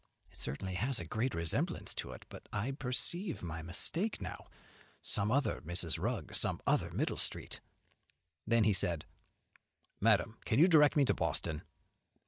[0.31, 4.47] It certainly has a great resemblance to it; but I perceive my mistake now.
[5.03, 6.01] Some other Mrs.
[6.01, 7.61] Rugg, some other Middle Street."
[8.47, 9.53] Then said he,
[9.99, 11.61] "Madam, can you direct me to Boston?"